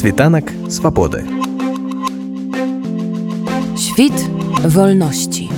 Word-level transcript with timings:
Світанак 0.00 0.48
свабоды. 0.70 1.28
Świt 3.76 4.16
wolności. 4.64 5.50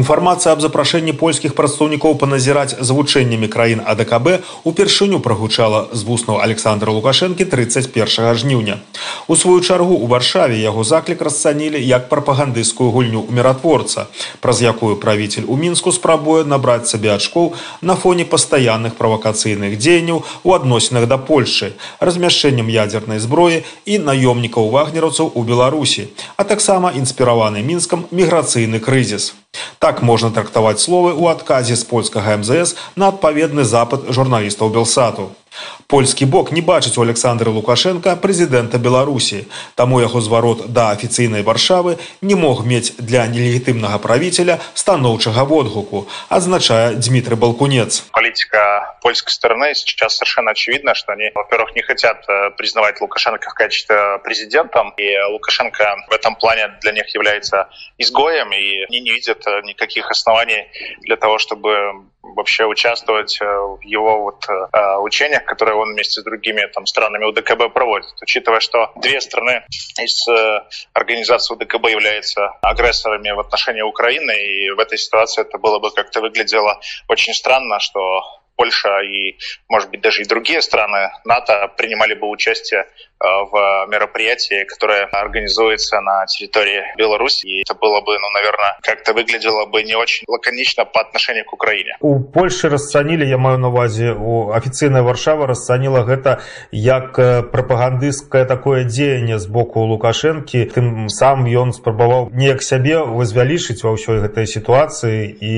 Інфармацыя 0.00 0.56
аб 0.56 0.64
запрашэнні 0.64 1.12
польскіх 1.12 1.52
прадстаўнікоў 1.52 2.16
паназіраць 2.16 2.80
за 2.80 2.96
вучэннямі 2.96 3.46
краін 3.52 3.84
АДКБ 3.84 4.40
упершыню 4.64 5.20
прагучала 5.20 5.92
з 5.92 6.00
вуснаў 6.08 6.40
Александра 6.40 6.88
Лукашэнкі 6.88 7.44
31 7.44 8.34
жніўня. 8.34 8.80
У 9.28 9.36
сваю 9.36 9.60
чаргу 9.60 9.94
у 9.94 10.06
варшаве 10.06 10.58
яго 10.58 10.84
заклік 10.84 11.22
расцанілі 11.22 11.78
як 11.78 12.08
прапагандысцкую 12.08 12.90
гульню 12.90 13.22
ў 13.22 13.30
міратворца, 13.30 14.06
праз 14.40 14.62
якую 14.62 14.96
правіцель 14.96 15.46
у 15.46 15.56
мінску 15.56 15.92
спрабуе 15.92 16.44
набраць 16.44 16.90
сабе 16.90 17.14
ачкоў 17.14 17.52
на 17.80 17.94
фоне 17.94 18.24
пастаянных 18.24 18.98
правакацыйных 18.98 19.78
дзеянняў 19.78 20.24
у 20.42 20.54
адносінах 20.54 21.06
да 21.06 21.18
Польшы, 21.18 21.72
размяшчэннем 22.00 22.66
ядзернай 22.66 23.22
зброі 23.22 23.62
і 23.86 23.98
наёмнікаў 23.98 24.70
вагнераўцаў 24.74 25.30
у 25.34 25.42
Беларусі, 25.42 26.08
а 26.36 26.44
таксама 26.44 26.90
інспіраваны 26.90 27.62
мінскам 27.62 28.06
міграцыйны 28.10 28.80
крызіс. 28.80 29.34
Так 29.78 30.02
можна 30.02 30.30
трактаваць 30.30 30.80
словы 30.80 31.12
ў 31.12 31.30
адказе 31.30 31.76
з 31.76 31.84
польскага 31.84 32.36
МЗС 32.40 32.74
на 32.96 33.12
адпаведны 33.12 33.64
запад 33.64 34.08
журналістаў 34.08 34.70
Белсату. 34.70 35.30
Польскі 35.87 36.25
бок 36.25 36.51
не 36.51 36.61
бачыць 36.61 36.97
у 36.97 37.01
Александры 37.01 37.49
Лукашенко 37.49 38.15
прэзідэнта 38.19 38.77
Беларусі, 38.77 39.47
таму 39.75 40.01
яго 40.03 40.21
зварот 40.21 40.67
да 40.75 40.91
афіцыйнай 40.91 41.41
варшавы 41.47 41.97
не 42.21 42.35
мог 42.35 42.65
мець 42.65 42.93
для 42.99 43.25
нелегітымнага 43.25 43.97
правіцеля 44.03 44.59
станоўчага 44.73 45.47
водгуку, 45.47 46.07
адзначае 46.29 46.99
Дмітрий 46.99 47.37
Балкунец. 47.37 48.03
Политика 48.11 48.97
польской 49.01 49.31
стороны 49.31 49.73
сейчас 49.73 50.17
совершенно 50.17 50.51
очевидно, 50.51 50.93
что 50.93 51.13
они, 51.13 51.31
во-первых, 51.33 51.75
не 51.75 51.81
хотят 51.81 52.27
э, 52.27 52.51
признавать 52.57 52.99
Лукашенко 53.01 53.49
в 53.49 53.53
качестве 53.53 54.19
президентом, 54.23 54.93
и 54.97 55.15
Лукашенко 55.31 55.95
в 56.09 56.13
этом 56.13 56.35
плане 56.35 56.75
для 56.81 56.91
них 56.91 57.07
является 57.15 57.69
изгоем, 57.97 58.51
и 58.51 58.83
они 58.89 58.99
не 58.99 59.11
видят 59.11 59.47
э, 59.47 59.61
никаких 59.63 60.11
оснований 60.11 60.67
для 61.01 61.15
того, 61.15 61.37
чтобы 61.37 61.71
вообще 62.22 62.64
участвовать 62.64 63.38
э, 63.40 63.44
в 63.44 63.80
его 63.82 64.22
вот 64.22 64.44
э, 64.48 64.96
учениях, 64.98 65.44
которые 65.44 65.76
он 65.76 65.92
вместе 65.92 66.20
с 66.20 66.24
другими 66.24 66.66
там 66.72 66.86
странами 66.86 67.24
УДКБ 67.24 67.72
проводит. 67.72 68.10
Учитывая, 68.22 68.60
что 68.60 68.92
две 68.96 69.20
страны 69.20 69.64
из 70.00 70.28
э, 70.28 70.60
организации 70.92 71.54
УДКБ 71.54 71.88
являются 71.90 72.46
агрессорами 72.62 73.30
в 73.30 73.40
отношении 73.40 73.82
Украины, 73.82 74.32
и 74.32 74.70
в 74.70 74.78
этой 74.78 74.98
ситуации 74.98 75.42
это 75.42 75.58
было 75.58 75.78
бы 75.78 75.90
как-то 75.90 76.20
выглядело 76.20 76.80
очень 77.08 77.34
странно, 77.34 77.80
что 77.80 78.22
Польша 78.54 79.00
и, 79.00 79.38
может 79.68 79.90
быть, 79.90 80.02
даже 80.02 80.22
и 80.22 80.26
другие 80.26 80.62
страны 80.62 81.10
НАТО 81.24 81.68
принимали 81.76 82.14
бы 82.14 82.28
участие 82.28 82.86
Э, 83.11 83.11
в 83.21 83.87
мероприятии, 83.89 84.63
которое 84.65 85.05
организуется 85.05 85.99
на 86.01 86.25
территории 86.27 86.83
Беларуси. 86.97 87.47
И 87.47 87.61
это 87.61 87.73
было 87.73 88.01
бы, 88.01 88.13
ну, 88.19 88.29
наверное, 88.29 88.77
как-то 88.83 89.13
выглядело 89.13 89.65
бы 89.65 89.81
не 89.81 89.95
очень 89.95 90.25
лаконично 90.27 90.85
по 90.85 91.01
отношению 91.01 91.45
к 91.45 91.53
Украине. 91.53 91.97
У 92.01 92.21
Польши 92.21 92.69
расцанілі, 92.69 93.27
я 93.27 93.37
маю 93.37 93.57
на 93.57 93.69
увазе, 93.69 94.13
у 94.13 94.51
афіцыйная 94.53 95.01
Варшава 95.01 95.47
расцаніла 95.47 96.05
гэта 96.05 96.41
як 96.71 97.17
прапагандысцкае 97.49 98.45
такое 98.45 98.83
дзеянне 98.85 99.39
з 99.39 99.47
боку 99.47 99.81
Лукашэнкі. 99.89 100.69
Тым 100.77 101.09
сам 101.09 101.49
ён 101.49 101.73
спрабаваў 101.73 102.29
неяк 102.37 102.61
сябе 102.61 103.01
возвялічыць 103.01 103.81
ва 103.81 103.97
ўсёй 103.97 104.21
гэтай 104.21 104.45
сітуацыі 104.45 105.25
і 105.25 105.53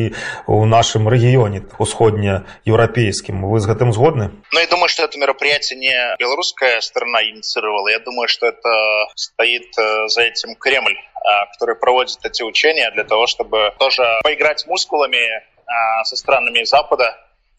ў 0.48 0.64
нашым 0.64 1.12
рэгіёне 1.12 1.68
усходнееўрапейскім. 1.76 3.44
Вы 3.44 3.60
з 3.60 3.68
гэтым 3.68 3.92
згодны? 3.92 4.32
Ну, 4.54 4.60
я 4.60 4.68
думаю, 4.68 4.88
что 4.88 5.04
это 5.04 5.20
мероприятие 5.20 5.78
не 5.78 6.16
белорусская 6.18 6.80
сторона 6.80 7.20
инициирует, 7.20 7.50
инициировал. 7.55 7.87
Я 7.89 7.99
думаю, 8.01 8.29
что 8.29 8.47
это 8.47 9.07
стоит 9.15 9.77
э, 9.79 10.09
за 10.09 10.23
этим 10.23 10.55
Кремль, 10.57 10.97
э, 10.97 11.53
который 11.53 11.77
проводит 11.77 12.19
эти 12.25 12.43
учения 12.43 12.91
для 12.93 13.05
того, 13.05 13.27
чтобы 13.27 13.73
тоже 13.79 14.03
поиграть 14.23 14.67
мускулами 14.67 15.17
э, 15.19 16.05
со 16.05 16.17
странами 16.17 16.65
Запада. 16.65 17.17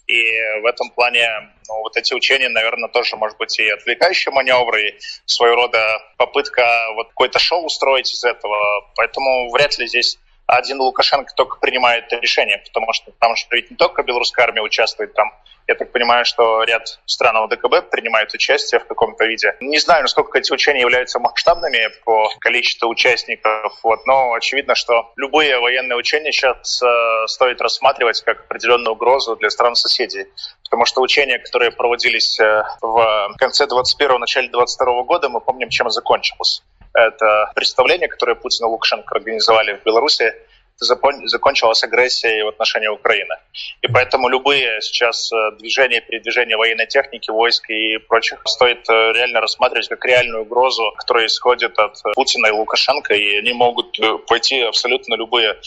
И 0.07 0.21
в 0.61 0.65
этом 0.67 0.91
плане 0.91 1.27
ну, 1.67 1.79
вот 1.81 1.97
эти 1.97 2.13
учения, 2.13 2.49
наверное, 2.49 2.89
тоже, 2.89 3.15
может 3.15 3.39
быть, 3.39 3.57
и 3.57 3.67
отвлекающие 3.67 4.31
маневры, 4.31 4.89
и 4.89 4.99
своего 5.25 5.55
рода 5.55 5.99
попытка 6.17 6.63
вот 6.93 7.07
какое-то 7.09 7.39
шоу 7.39 7.65
устроить 7.65 8.13
из 8.13 8.23
этого. 8.23 8.55
Поэтому 8.95 9.49
вряд 9.51 9.77
ли 9.79 9.87
здесь 9.87 10.19
один 10.47 10.79
Лукашенко 10.79 11.33
только 11.35 11.57
принимает 11.59 12.11
решение, 12.13 12.57
потому 12.65 12.93
что 12.93 13.11
там 13.19 13.35
же 13.35 13.45
ведь 13.51 13.71
не 13.71 13.77
только 13.77 14.03
белорусская 14.03 14.43
армия 14.43 14.61
участвует, 14.61 15.13
там 15.13 15.31
я 15.67 15.73
так 15.75 15.91
понимаю, 15.91 16.25
что 16.25 16.63
ряд 16.63 16.99
стран 17.05 17.37
ОДКБ 17.37 17.89
принимают 17.89 18.33
участие 18.33 18.79
в 18.79 18.85
каком-то 18.85 19.25
виде. 19.25 19.55
Не 19.61 19.79
знаю, 19.79 20.03
насколько 20.03 20.37
эти 20.37 20.51
учения 20.51 20.81
являются 20.81 21.19
масштабными 21.19 21.89
по 22.03 22.29
количеству 22.39 22.87
участников, 22.87 23.73
вот, 23.81 24.05
но 24.05 24.33
очевидно, 24.33 24.75
что 24.75 25.11
любые 25.15 25.59
военные 25.59 25.97
учения 25.97 26.31
сейчас 26.31 26.81
э, 26.83 27.27
стоит 27.27 27.61
рассматривать 27.61 28.21
как 28.21 28.41
определенную 28.41 28.93
угрозу 28.93 29.35
для 29.37 29.49
стран-соседей. 29.49 30.27
Потому 30.63 30.85
что 30.85 31.01
учения, 31.01 31.39
которые 31.39 31.71
проводились 31.71 32.39
э, 32.39 32.63
в 32.81 33.33
конце 33.39 33.65
21-го, 33.65 34.19
начале 34.19 34.49
22 34.49 35.03
года, 35.03 35.29
мы 35.29 35.41
помним, 35.41 35.69
чем 35.69 35.89
закончилось. 35.89 36.61
Это 36.95 37.51
представление, 37.53 38.07
которое 38.07 38.35
Путин 38.35 38.65
и 38.65 38.69
Лукашенко 38.69 39.15
организовали 39.15 39.73
в 39.73 39.83
Беларуси, 39.83 40.33
закончилась 40.77 41.83
агрессией 41.83 42.43
в 42.43 42.49
отношении 42.49 42.87
Украины. 42.87 43.35
И 43.81 43.87
поэтому 43.87 44.27
любые 44.27 44.81
сейчас 44.81 45.31
э, 45.31 45.57
движения, 45.57 46.01
передвижения 46.01 46.57
военной 46.57 46.87
техники, 46.87 47.29
войск 47.31 47.69
и 47.69 47.97
прочих 47.97 48.41
стоит 48.45 48.89
э, 48.89 49.13
реально 49.13 49.41
рассматривать 49.41 49.87
как 49.87 50.03
реальную 50.05 50.43
угрозу, 50.43 50.91
которая 50.97 51.27
исходит 51.27 51.77
от 51.79 51.95
Путина 52.15 52.47
и 52.47 52.51
Лукашенко, 52.51 53.13
и 53.13 53.37
они 53.37 53.53
могут 53.53 53.97
э, 53.99 54.17
пойти 54.27 54.61
абсолютно 54.61 55.15
любые 55.15 55.59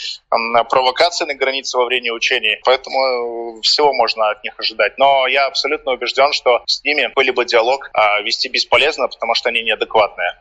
провокации 0.68 1.24
на 1.24 1.34
границе 1.34 1.78
во 1.78 1.86
время 1.86 2.12
учений. 2.12 2.58
Поэтому 2.64 3.60
всего 3.62 3.92
можно 3.94 4.30
от 4.30 4.44
них 4.44 4.54
ожидать. 4.58 4.98
Но 4.98 5.26
я 5.26 5.46
абсолютно 5.46 5.92
убежден, 5.92 6.32
что 6.32 6.62
с 6.66 6.82
ними 6.84 7.10
были 7.14 7.30
бы 7.30 7.44
диалог 7.44 7.90
а 7.94 8.20
вести 8.20 8.48
бесполезно, 8.48 9.08
потому 9.08 9.34
что 9.34 9.48
они 9.48 9.62
неадекватные 9.62 10.34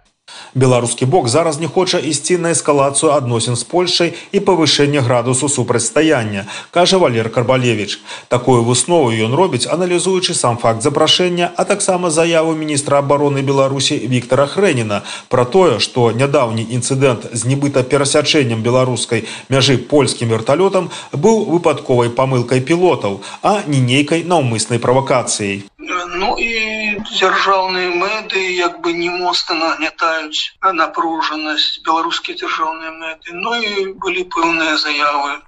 Беларускі 0.54 1.06
бок 1.06 1.28
зараз 1.28 1.60
не 1.60 1.68
хоча 1.68 1.98
ісці 1.98 2.36
на 2.38 2.52
эскалацыю 2.52 3.12
адносін 3.16 3.56
з 3.56 3.64
Польшай 3.64 4.12
і 4.32 4.40
павышэнне 4.40 5.00
градусу 5.00 5.48
супрацьстаяння, 5.48 6.44
кажа 6.70 6.98
Валер 6.98 7.30
Карбалевич. 7.30 8.00
Такую 8.28 8.60
выснову 8.64 9.08
ён 9.16 9.32
робіць, 9.34 9.66
аналізуючы 9.66 10.34
сам 10.34 10.58
факт 10.58 10.82
запрашэння, 10.82 11.50
а 11.56 11.64
таксама 11.64 12.10
заяву 12.10 12.52
міністра 12.52 13.00
абароны 13.00 13.40
Беларусі 13.40 13.96
Віктора 13.96 14.46
Хрэніна 14.46 15.02
пра 15.28 15.44
тое, 15.44 15.80
што 15.80 16.12
нядаўні 16.12 16.68
інцыдэнт 16.68 17.32
з 17.32 17.40
нібыта 17.48 17.82
перасячэннем 17.82 18.60
беларускай 18.60 19.24
мяжы 19.48 19.78
польскім 19.78 20.28
верталётам 20.28 20.92
быў 21.12 21.48
выпадковай 21.48 22.12
памылкай 22.12 22.60
пілотаў, 22.60 23.24
а 23.42 23.64
не 23.66 23.80
нейкай 23.80 24.24
наўмыснай 24.24 24.78
правакацыяй. 24.78 25.64
Ну 26.12 26.36
і 26.36 26.75
дзяржаўныя 27.10 27.94
мэды 28.02 28.42
як 28.58 28.80
бы 28.84 28.92
не 28.98 29.10
моцна 29.10 29.56
нагнятаюць 29.62 30.74
напружанасць 30.80 31.70
беларускія 31.86 32.36
дзяржаўныя 32.42 32.92
мэды 32.98 33.38
Ну 33.44 33.54
і 33.70 33.72
былі 34.04 34.26
пэўныя 34.36 34.76
заявы 34.84 35.40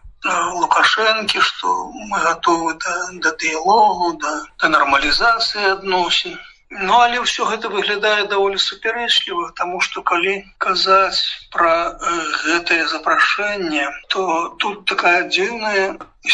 лукашэнкі 0.61 1.41
што 1.51 1.73
мы 2.09 2.19
готовы 2.27 2.75
да, 2.87 2.97
да 3.27 3.37
дыялогу 3.45 4.13
да, 4.25 4.35
да 4.63 4.73
нармалізацыі 4.77 5.71
адносін 5.77 6.39
Ну 6.75 6.95
але 6.99 7.21
ўсё 7.23 7.45
гэта 7.49 7.69
выглядае 7.73 8.27
даволі 8.31 8.59
супярэчліва, 8.59 9.45
таму 9.59 9.81
што 9.87 10.03
калі 10.11 10.33
казаць 10.65 11.23
пра 11.55 11.75
э, 11.93 12.15
гэтае 12.41 12.87
запрашэнне, 12.93 13.85
то 14.15 14.25
тут 14.65 14.83
такая 14.93 15.29
дзіўная 15.29 15.85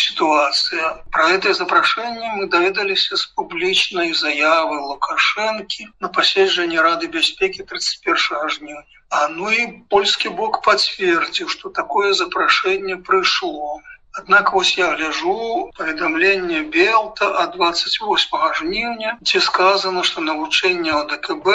сітуацыя. 0.02 0.94
Пра 1.12 1.26
гэтае 1.32 1.52
запрашэнне 1.58 2.32
мы 2.38 2.48
даведаліся 2.54 3.20
з 3.20 3.26
публічнай 3.36 4.14
заявы 4.22 4.80
Лукашэнкі 4.80 5.88
на 6.00 6.08
паседжанні 6.08 6.80
рады 6.88 7.12
бяспекі 7.18 7.66
31 7.74 8.48
жніўня. 8.56 8.84
А 9.10 9.28
ну 9.28 9.50
і 9.50 9.66
польскі 9.92 10.32
бок 10.40 10.62
пацвердзіў, 10.64 11.52
што 11.52 11.74
такое 11.82 12.14
запрашэнне 12.14 12.96
прыйшло. 13.10 13.80
Аднак 14.19 14.53
вось 14.55 14.77
я 14.77 14.87
гляжу 14.95 15.71
паведамленне 15.77 16.61
Белта 16.75 17.27
ад 17.41 17.57
28 17.59 18.45
жніўня, 18.59 19.17
сказано, 19.47 20.03
што 20.09 20.23
навучэнне 20.29 20.91
ОДКБ 21.01 21.47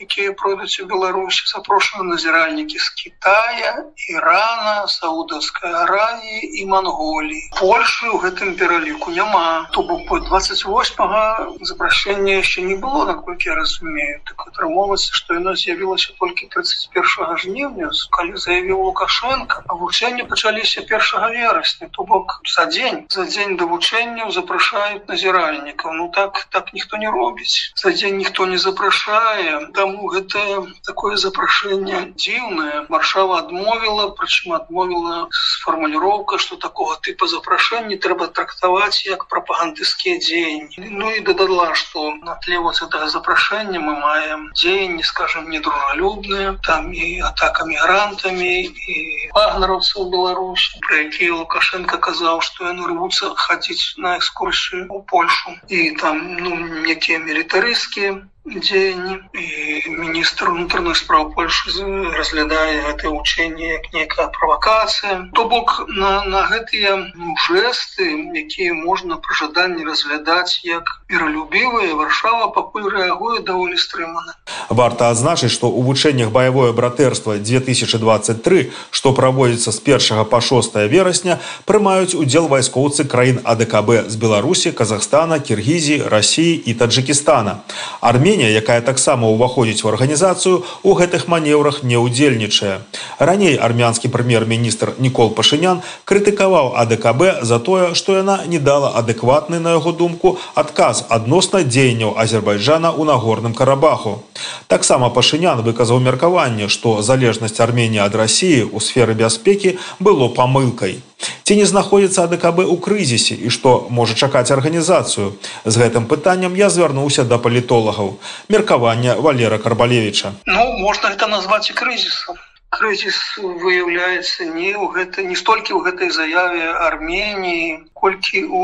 якія 0.00 0.32
пройдуць 0.32 0.80
у 0.82 0.86
Беларусі 0.90 1.44
запрошаны 1.52 2.04
назіральнікі 2.10 2.78
з 2.78 2.88
Китая 3.00 3.72
Ірана 4.08 4.86
саудаўскай 4.88 5.72
Аравіі 5.82 6.40
і 6.60 6.66
Монголіі 6.72 7.42
Польшы 7.60 8.08
ў 8.08 8.16
гэтым 8.24 8.56
пераліку 8.60 9.12
няма 9.16 9.68
то 9.76 9.82
бок 9.82 10.06
по 10.08 10.20
28 10.20 11.66
запрашэння 11.70 12.40
яшчэ 12.40 12.64
не 12.68 12.76
было 12.80 13.04
наколькі 13.10 13.52
я 13.52 13.56
разумею 13.60 14.20
так 14.30 14.46
атрымоўваецца 14.48 15.12
што 15.20 15.36
яно 15.40 15.54
з'явілася 15.54 16.16
толькі 16.20 16.48
31 16.56 17.36
жніўня 17.44 17.90
калі 18.16 18.40
заявіў 18.44 18.82
лукашенко 18.88 19.64
а 19.68 19.78
вучэнне 19.82 20.24
пачаліся 20.32 20.86
першага 20.88 21.30
верасня 21.36 21.90
то 21.92 22.08
бок 22.08 22.40
за 22.54 22.66
дзень 22.72 23.04
за 23.10 23.28
дзень 23.28 23.56
да 23.60 23.68
вучэнняў 23.70 24.32
запрашаюць 24.32 25.06
назіральнікаў 25.12 25.92
ну 26.00 26.08
так 26.08 26.46
так 26.50 26.72
ніхто 26.72 26.96
не 27.04 27.10
робіць 27.10 27.72
за 27.82 27.92
дзень 27.92 28.16
ніхто 28.22 28.46
не 28.46 28.58
запрашае 28.58 29.60
таму 29.84 30.08
гэта 30.14 30.40
такое 30.86 31.16
запрашэнне 31.16 32.00
дзіўнае 32.16 32.86
маршава 32.94 33.38
адмовіла 33.42 34.10
прычым 34.18 34.54
адмовіла 34.56 35.28
з 35.30 35.60
фармуліроўка 35.64 36.38
что 36.44 36.56
такого 36.56 36.96
тыпа 37.06 37.28
запрашэнні 37.32 37.98
трэба 38.06 38.28
трактаваць 38.38 39.04
як 39.06 39.26
прапагандысцкія 39.32 40.18
дзеянні 40.26 40.90
ну 41.02 41.10
і 41.10 41.20
дадала 41.20 41.74
что 41.74 42.14
на 42.14 42.34
тле 42.44 42.58
вот 42.58 42.82
этого 42.82 43.08
запрашэння 43.08 43.80
мы 43.80 43.96
маем 44.00 44.48
дзеянні 44.54 45.02
скажем 45.02 45.50
недружалюбныя 45.50 46.56
там 46.62 46.92
і 46.92 47.20
атака 47.30 47.68
мігрантамі 47.70 48.54
і 48.64 48.98
вагнараўцаў 49.34 50.10
Беларусь 50.10 50.66
про 50.86 50.96
якія 51.06 51.34
лукашенко 51.34 51.98
казаў 52.08 52.40
что 52.40 52.68
яны 52.72 52.86
рвуцца 52.92 53.32
хадзіць 53.36 53.94
на 53.98 54.16
экскурсію 54.16 54.86
у 54.88 55.02
Польшу 55.02 55.56
і 55.68 55.90
там 56.02 56.36
ну 56.40 56.56
некія 56.88 57.18
мілітарысцкія 57.18 58.20
дзеянні 58.58 59.18
і 59.34 59.90
міністр 59.90 60.50
унутраных 60.50 60.96
справ 60.96 61.34
Польшы 61.36 61.70
разглядае 62.16 62.82
гэтае 62.88 63.12
вучэнне 63.12 63.68
як 63.78 63.92
некая 63.92 64.26
правакацыя 64.32 65.30
то 65.36 65.44
бок 65.44 65.86
на, 65.86 66.24
на 66.24 66.48
гэтыя 66.50 67.12
жэсты 67.46 68.08
якія 68.32 68.74
можна 68.74 69.20
пры 69.20 69.36
жаданні 69.38 69.84
разглядаць 69.84 70.64
як 70.64 71.04
міралюбівыя 71.12 71.94
варшава 71.94 72.48
пакуль 72.48 72.88
рэагуе 72.88 73.44
даволі 73.44 73.76
стрымана 73.76 74.34
варта 74.72 75.12
адзначыць 75.12 75.52
што 75.52 75.68
ў 75.68 75.86
вучэннях 75.86 76.32
баявое 76.32 76.72
братэрства 76.72 77.38
2023 77.38 78.72
што 78.90 79.12
праводзіцца 79.12 79.70
з 79.70 79.80
першага 79.84 80.24
па 80.24 80.40
6 80.40 80.74
верасня 80.90 81.38
прымаюць 81.68 82.16
удзел 82.16 82.48
вайскоўцы 82.48 83.04
краін 83.04 83.44
адКб 83.44 84.10
з 84.10 84.16
беларусі 84.16 84.72
казахстана 84.72 85.38
киргізі 85.38 86.02
россии 86.08 86.56
і 86.56 86.74
таджикістана 86.74 87.60
армія 88.00 88.33
Арменія, 88.35 88.51
якая 88.59 88.83
таксама 88.83 89.31
ўваходзіць 89.31 89.87
у 89.87 89.95
арганізацыю, 89.95 90.67
у 90.83 90.91
гэтых 90.99 91.31
манеўрах 91.31 91.87
не 91.87 91.95
ўдзельнічае. 91.95 92.83
Раней 93.15 93.55
армянскі 93.55 94.11
прэм'ер-міністр 94.11 94.99
Нікол 94.99 95.31
Пашынян 95.31 95.79
крытыкаваў 96.03 96.75
АДКБ 96.75 97.47
за 97.47 97.63
тое, 97.63 97.95
што 97.95 98.19
яна 98.19 98.43
не 98.43 98.59
дала 98.59 98.91
адэкватны, 98.99 99.63
на 99.63 99.79
яго 99.79 99.95
думку, 99.95 100.35
адказ 100.51 101.07
адносна 101.07 101.63
дзеянняў 101.63 102.19
Азербайджана 102.19 102.91
ў 102.91 103.07
нагорным 103.07 103.55
карабаху. 103.55 104.19
Таксама 104.67 105.07
Пашынян 105.07 105.63
выказаў 105.63 106.03
меркаванне, 106.03 106.67
што 106.67 106.99
залежнасць 106.99 107.63
Арменіі 107.63 108.03
ад 108.03 108.19
рассіі 108.19 108.67
ў 108.67 108.83
сферы 108.83 109.15
бяспекі 109.15 109.79
было 110.03 110.27
памылкай. 110.27 110.99
Ці 111.43 111.55
не 111.55 111.65
знаходзіцца 111.65 112.25
АДКБ 112.25 112.65
ў 112.65 112.75
крызісе 112.81 113.35
і 113.35 113.49
што 113.49 113.87
можа 113.89 114.15
чакаць 114.15 114.51
арганізацыю. 114.51 115.35
З 115.65 115.75
гэтым 115.77 116.09
пытаннем 116.09 116.55
я 116.55 116.69
звярнуўся 116.69 117.23
да 117.23 117.37
палітолагаў. 117.37 118.17
Меркавання 118.49 119.15
Валера 119.15 119.57
Карбалевіча. 119.57 120.33
Ну 120.45 120.61
можна 120.79 121.13
гэта 121.13 121.27
назваць 121.27 121.69
і 121.69 121.73
крызісам 121.73 122.35
крызіс 122.74 123.16
выяўляецца 123.62 124.46
не 124.56 124.70
ў 124.72 124.84
гэта 124.96 125.22
не 125.30 125.36
столькі 125.38 125.74
ў 125.74 125.80
гэтай 125.86 126.10
заяве 126.16 126.66
армении 126.88 127.64
колькі 128.02 128.42
у 128.58 128.62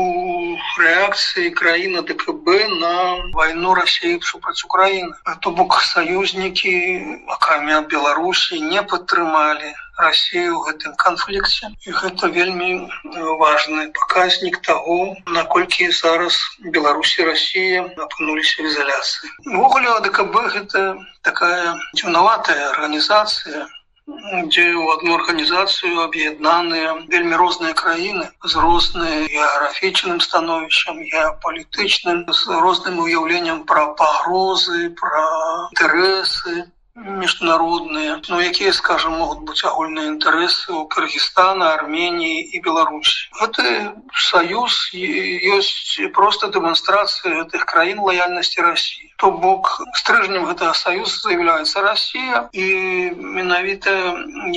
рэакцыі 0.83 1.51
краіна 1.59 2.03
дкб 2.11 2.55
на 2.83 2.93
вайну 3.39 3.73
россии 3.79 4.13
супраць 4.29 4.63
украины 4.69 5.11
то 5.43 5.51
бок 5.59 5.75
саюзнікі 5.89 6.73
акрамя 7.35 7.81
беларусі 7.95 8.63
не 8.71 8.85
падтрымалі 8.93 9.75
Россию 9.97 10.49
ў 10.55 10.61
гэтым 10.65 10.93
канфлікце 11.03 11.69
і 11.89 11.93
гэта 11.99 12.27
вельмі 12.33 12.73
важны 13.43 13.85
паказнік 13.99 14.59
таго 14.67 14.97
наколькі 15.37 15.87
зараз 15.99 16.37
беларусі 16.75 17.25
Россия 17.29 17.81
апынуліся 18.05 18.61
в 18.61 18.69
ізаляцыі 18.71 19.31
увогуле 19.55 19.95
ДКБ 20.05 20.45
гэта 20.57 20.83
такая 21.29 21.73
дзіўнаватая 21.97 22.61
арганізацыя 22.75 23.65
дзе 24.52 24.62
ў 24.74 24.82
одну 24.94 25.14
арганізацыю 25.16 26.02
аб'яднаныя 26.04 26.94
вельмі 27.12 27.38
розныя 27.42 27.74
краіны 27.80 28.26
з 28.54 28.64
розныя 28.64 29.18
геаграфічным 29.34 30.18
становішчам 30.26 30.98
геапалітычным 31.12 32.24
з 32.40 32.60
розным 32.66 32.98
уяўленнем 33.06 33.62
пра 33.70 33.84
пагрозы 34.02 34.90
пра 35.02 35.26
інтарэсы 35.70 36.54
міжнародныя 36.97 38.21
ну 38.29 38.39
якія 38.41 38.73
скажем 38.73 39.13
могуць 39.21 39.45
быць 39.49 39.61
агульныя 39.69 40.09
інтарэсы 40.11 40.73
у 40.73 40.85
кыргызстана 40.93 41.69
армении 41.77 42.41
і 42.41 42.61
беларусі 42.65 43.29
гэты 43.41 43.65
саюз 44.29 44.77
ёсць 45.57 46.09
просто 46.17 46.49
дэманстрацыя 46.55 47.43
гэтых 47.43 47.67
краін 47.69 48.01
лаяльнасці 48.07 48.65
россии 48.65 49.13
то 49.21 49.29
бок 49.43 49.69
стрыжнем 50.01 50.49
гэтага 50.49 50.73
саюза 50.73 51.21
заявляецца 51.21 51.85
россия 51.85 52.41
і 52.53 52.65
менавіта 53.37 53.93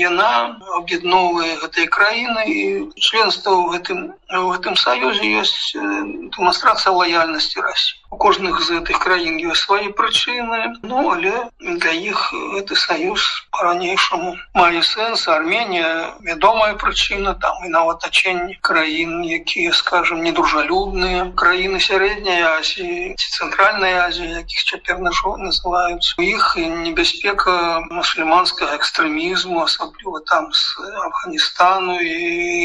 яна 0.00 0.32
аб'ядноўвае 0.81 1.60
гэтай 1.64 1.92
краіны 1.98 2.44
і 2.48 2.60
членства 2.96 3.52
ў 3.52 3.76
гэтым 3.76 4.00
в 4.31 4.46
гэтым 4.52 4.76
саюзе 4.76 5.26
ёсць 5.42 5.75
дэманстрацыя 5.75 6.92
лаяльнасці 6.94 7.66
россии 7.66 8.00
у 8.10 8.16
кожных 8.16 8.60
з 8.66 8.78
гэтых 8.78 8.98
краін 8.98 9.38
ёсць 9.50 9.64
свае 9.66 9.90
прычыны 9.98 10.60
ну 10.82 11.02
але 11.14 11.34
для 11.62 11.92
іх 11.94 12.19
гэты 12.54 12.75
саюз 12.75 13.22
по-ранейшаму 13.54 14.34
мае 14.54 14.82
сэнс 14.82 15.26
армения 15.34 15.90
вядомая 16.28 16.75
прычына 16.82 17.34
там 17.44 17.64
і 17.66 17.70
нават 17.75 18.06
ачэнне 18.08 18.58
краін 18.69 19.22
якія 19.38 19.72
скажем 19.81 20.22
недружалюбныя 20.26 21.31
краіны 21.42 21.78
сярэдняй 21.87 22.42
азіі 22.50 23.14
ці 23.14 23.26
цэнтральнай 23.38 23.94
азіі 24.06 24.42
якіх 24.42 24.66
цяпер 24.75 24.98
нашо 25.06 25.37
называюць 25.42 26.14
у 26.19 26.26
іх 26.26 26.56
небяспека 26.58 27.56
мусульманскага 27.90 28.75
экстрэмізму 28.81 29.62
асабліва 29.66 30.22
там 30.32 30.50
з 30.50 30.90
афганістану 31.06 32.00
і 32.02 32.14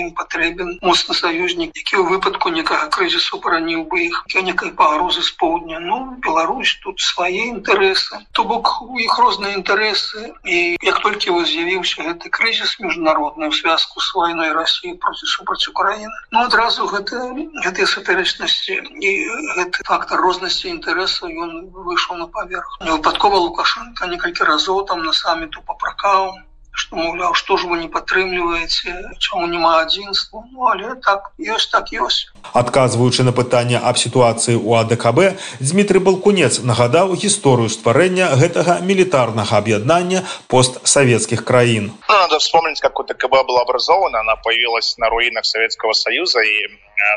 ім 0.01 0.13
патрэбен 0.17 0.77
моцны 0.81 1.13
саюзнік 1.49 1.73
які 1.73 1.95
ў 2.01 2.05
выпадку 2.15 2.53
некага 2.53 2.91
крызісу 2.93 3.41
параніў 3.45 3.85
бы 3.89 4.05
іх 4.09 4.21
некай 4.45 4.75
пагрозы 4.77 5.25
з 5.25 5.33
поўдня 5.41 5.81
ну 5.81 6.01
Беларусь 6.21 6.77
тут 6.85 7.01
свае 7.01 7.49
інтарэсы 7.49 8.23
то 8.31 8.45
бок 8.49 8.75
у 8.85 9.01
іх 9.01 9.17
розныя 9.19 9.35
розныя 9.35 9.57
інтарэсы 9.59 10.33
і 10.43 10.77
як 10.81 10.99
толькі 11.03 11.35
вы 11.35 11.45
з'явіўся 11.45 12.03
гэты 12.07 12.29
крызіс 12.29 12.79
міжнародны 12.79 13.49
ў 13.49 13.53
звязку 13.53 13.99
з 13.99 14.13
вайной 14.15 14.51
Росіі 14.55 14.97
проці 15.03 15.25
супраць 15.27 15.67
Украіны 15.67 16.15
Ну 16.31 16.39
адразу 16.47 16.87
гэта 16.87 17.35
гэтыя 17.65 17.87
супярэчнасці 17.93 18.79
і 18.79 19.11
гэты 19.59 19.85
фактор 19.85 20.21
рознасці 20.21 20.71
інтарэсаў 20.71 21.29
ён 21.29 21.51
выйшаў 21.89 22.17
на 22.23 22.27
паверх 22.27 22.77
не 22.81 22.91
выпадкова 22.91 23.43
лукашенко 23.45 24.07
некалькі 24.07 24.43
разоў 24.51 24.85
там 24.85 25.03
на 25.03 25.13
саміту 25.13 25.61
папракаў 25.65 26.35
што 26.79 26.99
маўляў 26.99 27.33
што 27.39 27.55
ж 27.57 27.67
вы 27.71 27.77
не 27.81 27.87
падтрымліваеце 27.91 28.93
чаму 29.25 29.47
няма 29.47 29.71
адзінства 29.81 30.43
ну, 30.51 30.67
але 30.71 30.95
так 31.07 31.31
ёсць 31.39 31.71
так 31.71 31.91
ёсць 31.95 32.27
адказваючы 32.61 33.23
на 33.27 33.33
пытанне 33.37 33.79
аб 33.79 33.99
сітуацыі 34.01 34.59
ў 34.59 34.83
адКб 34.83 35.39
Дмітрый 35.71 36.03
балкунец 36.07 36.59
нагадаў 36.71 37.15
гісторыю 37.23 37.71
стварэння 37.71 38.27
гэтага 38.41 38.79
мілітарнага 38.89 39.61
аб'яднання 39.63 40.25
постсавецкіх 40.51 41.45
краін 41.51 41.91
ну, 41.95 42.15
надо 42.15 42.43
вспомнить 42.43 42.81
как 42.81 42.99
у 42.99 43.07
ДКБ 43.07 43.47
была 43.47 43.61
образована 43.63 44.19
она 44.19 44.35
появилась 44.35 44.97
на 44.97 45.09
руинах 45.09 45.45
Советского 45.45 45.93
Союза 45.93 46.43
и 46.43 46.59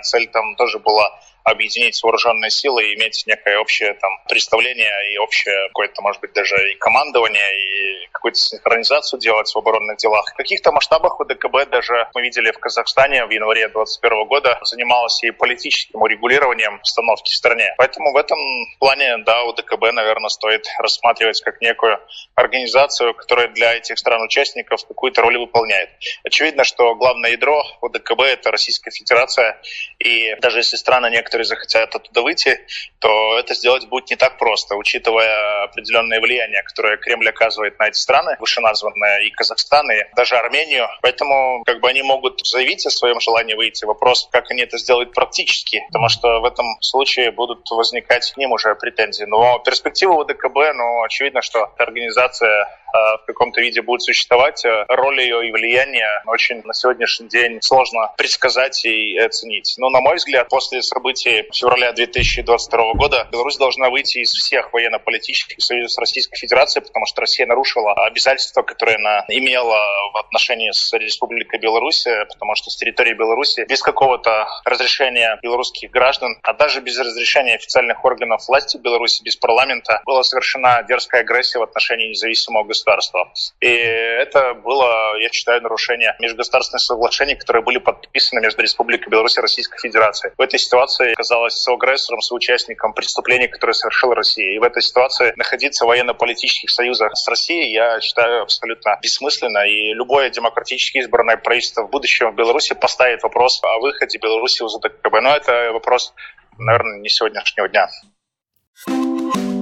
цель 0.03 0.31
там 0.31 0.55
тоже 0.55 0.79
была 0.79 1.11
объединить 1.44 2.02
вооруженные 2.04 2.50
силы 2.50 2.84
и 2.84 2.96
иметь 2.96 3.24
некое 3.26 3.60
общее 3.60 3.94
там 3.96 4.12
представление 4.28 5.14
и 5.14 5.18
общее 5.18 5.68
какое-то 5.68 6.02
может 6.02 6.22
быть 6.22 6.34
даже 6.34 6.56
и 6.72 6.76
командование 6.76 7.44
и 7.62 8.08
какую-то 8.12 8.38
синхронизацию 8.38 9.20
делать 9.20 9.52
в 9.54 9.58
оборонных 9.58 9.98
делах. 9.98 10.26
В 10.34 10.38
каких-то 10.38 10.72
масштабах 10.72 11.20
УДКБ 11.20 11.70
даже 11.70 12.08
мы 12.14 12.22
видели 12.22 12.52
в 12.52 12.60
Казахстане 12.60 13.26
в 13.26 13.30
январе 13.30 13.68
2021 13.68 14.28
года 14.28 14.60
занималась 14.64 15.22
и 15.24 15.32
политическим 15.32 16.02
урегулированием 16.02 16.76
обстановки 16.76 17.30
в 17.30 17.36
стране. 17.36 17.74
Поэтому 17.78 18.14
в 18.14 18.18
этом 18.18 18.38
плане, 18.80 19.18
да, 19.26 19.44
УДКБ, 19.44 19.92
наверное, 19.94 20.30
стоит 20.30 20.66
рассматривать 20.80 21.42
как 21.42 21.62
некую 21.62 22.00
организацию, 22.36 23.14
которая 23.14 23.50
для 23.50 23.76
этих 23.76 23.98
стран-участников 23.98 24.86
какую-то 24.88 25.22
роль 25.22 25.38
выполняет. 25.38 25.90
Очевидно, 26.24 26.64
что 26.64 26.96
главное 26.96 27.32
ядро 27.32 27.64
УДКБ— 27.82 28.22
это 28.22 28.52
Российская 28.52 28.92
Федерация, 28.92 29.60
и 30.00 30.36
даже 30.40 30.60
если 30.60 30.78
страны 30.78 31.10
некоторые 31.10 31.33
захотят 31.42 31.96
оттуда 31.96 32.22
выйти, 32.22 32.60
то 33.00 33.40
это 33.40 33.56
сделать 33.56 33.88
будет 33.88 34.10
не 34.12 34.16
так 34.16 34.38
просто, 34.38 34.76
учитывая 34.76 35.64
определенное 35.64 36.22
влияние, 36.22 36.62
которое 36.64 36.98
Кремль 36.98 37.30
оказывает 37.30 37.80
на 37.80 37.88
эти 37.88 37.98
страны, 37.98 38.38
вышеназванные 38.40 39.28
и 39.28 39.32
Казахстан, 39.32 39.90
и 39.92 40.04
даже 40.16 40.36
Армению. 40.36 40.88
Поэтому 41.02 41.64
как 41.66 41.80
бы 41.80 41.90
они 41.90 42.04
могут 42.04 42.46
заявить 42.46 42.86
о 42.86 42.92
своем 42.92 43.20
желании 43.20 43.56
выйти. 43.56 43.86
Вопрос, 43.86 44.30
как 44.32 44.52
они 44.52 44.62
это 44.62 44.78
сделают 44.78 45.14
практически, 45.14 45.82
потому 45.88 46.10
что 46.10 46.40
в 46.42 46.46
этом 46.46 46.66
случае 46.82 47.32
будут 47.32 47.70
возникать 47.72 48.32
к 48.32 48.38
ним 48.38 48.52
уже 48.52 48.76
претензии. 48.76 49.24
Но 49.24 49.60
перспектива 49.60 50.14
УДКБ, 50.14 50.74
ну, 50.76 51.04
очевидно, 51.04 51.42
что 51.42 51.74
организация 51.78 52.68
Э, 52.94 53.18
в 53.18 53.26
каком-то 53.26 53.60
виде 53.60 53.82
будет 53.82 54.04
существовать, 54.04 54.64
роль 54.88 55.20
ее 55.20 55.48
и 55.48 55.52
влияние 55.52 56.08
очень 56.28 56.62
на 56.64 56.74
сегодняшний 56.74 57.28
день 57.28 57.60
сложно 57.62 58.14
предсказать 58.18 58.86
и 58.86 59.18
оценить. 59.18 59.74
Но, 59.78 59.90
на 59.90 60.00
мой 60.00 60.18
взгляд, 60.18 60.48
после 60.50 60.84
событий 60.84 61.23
февраля 61.24 61.94
2022 61.94 62.94
года 62.94 63.28
Беларусь 63.32 63.58
должна 63.58 63.90
выйти 63.90 64.20
из 64.20 64.30
всех 64.30 64.74
военно-политических 64.74 65.58
союзов 65.60 66.00
Российской 66.00 66.38
Федерацией, 66.38 66.86
потому 66.86 67.06
что 67.06 67.22
Россия 67.22 67.48
нарушила 67.48 67.94
обязательства, 67.94 68.62
которые 68.64 68.98
она 68.98 69.26
имела 69.30 69.78
в 70.14 70.18
отношении 70.18 70.72
с 70.72 70.94
Республикой 70.94 71.60
Беларусь, 71.60 72.06
потому 72.30 72.56
что 72.56 72.70
с 72.70 72.78
территории 72.78 73.14
Беларуси 73.14 73.66
без 73.68 73.82
какого-то 73.82 74.48
разрешения 74.66 75.40
белорусских 75.42 75.92
граждан, 75.92 76.38
а 76.44 76.54
даже 76.54 76.82
без 76.82 77.00
разрешения 77.00 77.56
официальных 77.56 78.04
органов 78.04 78.42
власти 78.48 78.78
Беларуси, 78.78 79.24
без 79.24 79.36
парламента, 79.36 80.02
была 80.06 80.24
совершена 80.24 80.84
дерзкая 80.84 81.22
агрессия 81.22 81.60
в 81.60 81.64
отношении 81.64 82.10
независимого 82.10 82.64
государства. 82.64 83.32
И 83.60 83.68
это 83.68 84.54
было, 84.54 85.18
я 85.20 85.30
считаю, 85.30 85.62
нарушение 85.62 86.16
межгосударственных 86.20 86.82
соглашений, 86.82 87.36
которые 87.36 87.64
были 87.64 87.78
подписаны 87.78 88.42
между 88.42 88.62
Республикой 88.62 89.10
Беларусь 89.10 89.38
и 89.38 89.42
Российской 89.42 89.80
Федерацией. 89.80 90.34
В 90.38 90.42
этой 90.42 90.60
ситуации 90.60 91.13
оказалась 91.14 91.54
соагрессором, 91.54 92.22
соучастником 92.22 92.94
преступлений, 92.94 93.48
которые 93.48 93.74
совершила 93.74 94.16
Россия. 94.16 94.56
И 94.56 94.60
в 94.60 94.64
этой 94.64 94.82
ситуации 94.82 95.34
находиться 95.36 95.86
в 95.86 95.88
военно-политических 95.88 96.70
союзах 96.70 97.12
с 97.14 97.28
Россией, 97.28 97.72
я 97.72 98.00
считаю, 98.02 98.44
абсолютно 98.44 99.00
бессмысленно. 99.02 99.66
И 99.68 99.94
любое 99.94 100.30
демократически 100.30 101.00
избранное 101.00 101.38
правительство 101.38 101.84
в 101.84 101.90
будущем 101.90 102.32
в 102.32 102.36
Беларуси 102.36 102.74
поставит 102.74 103.24
вопрос 103.24 103.62
о 103.64 103.80
выходе 103.80 104.18
Беларуси 104.20 104.64
из 104.64 104.76
УДКБ. 104.76 105.22
Но 105.22 105.36
это 105.36 105.72
вопрос, 105.72 106.14
наверное, 106.58 107.00
не 107.00 107.10
сегодняшнего 107.10 107.70
дня. 107.70 107.88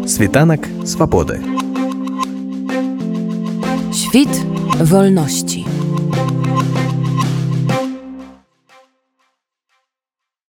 Світанок 0.07 0.65
свободи. 0.85 1.39
Świt 3.93 4.33
wolności. 4.91 5.80